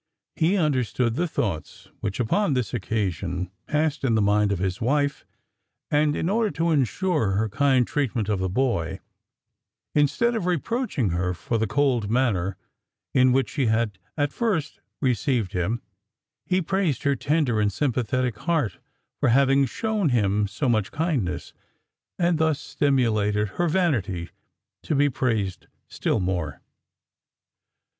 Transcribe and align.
He 0.35 0.57
understood 0.57 1.13
the 1.13 1.27
thoughts 1.27 1.89
which, 1.99 2.19
upon 2.19 2.55
this 2.55 2.73
occasion, 2.73 3.51
passed 3.67 4.03
in 4.03 4.15
the 4.15 4.19
mind 4.23 4.51
of 4.51 4.57
his 4.57 4.81
wife, 4.81 5.27
and 5.91 6.15
in 6.15 6.27
order 6.27 6.49
to 6.49 6.71
ensure 6.71 7.33
her 7.33 7.47
kind 7.47 7.85
treatment 7.85 8.27
of 8.27 8.39
the 8.39 8.49
boy, 8.49 8.99
instead 9.93 10.33
of 10.35 10.47
reproaching 10.47 11.11
her 11.11 11.35
for 11.35 11.59
the 11.59 11.67
cold 11.67 12.09
manner 12.09 12.57
in 13.13 13.31
which 13.31 13.51
she 13.51 13.67
had 13.67 13.99
at 14.17 14.33
first 14.33 14.79
received 15.01 15.53
him, 15.53 15.83
he 16.47 16.63
praised 16.63 17.03
her 17.03 17.15
tender 17.15 17.61
and 17.61 17.71
sympathetic 17.71 18.35
heart 18.39 18.79
for 19.19 19.29
having 19.29 19.67
shown 19.67 20.09
him 20.09 20.47
so 20.47 20.67
much 20.67 20.91
kindness, 20.91 21.53
and 22.17 22.39
thus 22.39 22.59
stimulated 22.59 23.49
her 23.49 23.67
vanity 23.67 24.31
to 24.81 24.95
be 24.95 25.11
praised 25.11 25.67
still 25.89 26.19
more. 26.19 26.59